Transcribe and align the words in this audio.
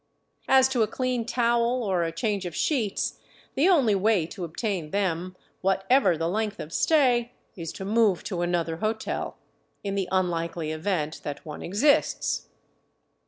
As 0.47 0.67
to 0.69 0.81
a 0.81 0.87
clean 0.87 1.27
towel 1.27 1.83
or 1.83 2.01
a 2.01 2.11
change 2.11 2.47
of 2.47 2.55
sheets, 2.55 3.19
the 3.53 3.69
only 3.69 3.93
way 3.93 4.25
to 4.25 4.43
obtain 4.43 4.89
them, 4.89 5.35
whatever 5.61 6.17
the 6.17 6.27
length 6.27 6.59
of 6.59 6.73
stay, 6.73 7.33
is 7.55 7.71
to 7.73 7.85
move 7.85 8.23
to 8.23 8.41
another 8.41 8.77
hotel— 8.77 9.37
in 9.83 9.93
the 9.93 10.09
un 10.09 10.31
likely 10.31 10.71
event 10.71 11.21
that 11.21 11.45
one 11.45 11.61
exists. 11.61 12.47